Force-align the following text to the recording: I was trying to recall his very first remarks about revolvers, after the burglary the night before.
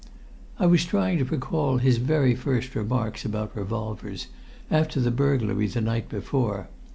I 0.57 0.65
was 0.65 0.83
trying 0.83 1.19
to 1.19 1.25
recall 1.25 1.77
his 1.77 1.97
very 1.97 2.33
first 2.33 2.73
remarks 2.73 3.23
about 3.23 3.55
revolvers, 3.55 4.29
after 4.71 4.99
the 4.99 5.11
burglary 5.11 5.67
the 5.67 5.79
night 5.79 6.09
before. 6.09 6.69